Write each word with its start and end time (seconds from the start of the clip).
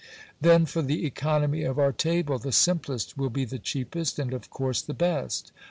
Then 0.41 0.65
for 0.65 0.81
the 0.81 1.05
economy 1.05 1.61
of 1.61 1.77
our 1.77 1.91
table, 1.91 2.39
the 2.39 2.51
simplest 2.51 3.19
will 3.19 3.29
be 3.29 3.45
the 3.45 3.59
cheapest, 3.59 4.17
and 4.17 4.33
of 4.33 4.49
course 4.49 4.81
the 4.81 4.95
best. 4.95 5.51